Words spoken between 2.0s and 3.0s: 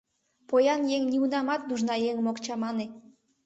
еҥым ок чамане!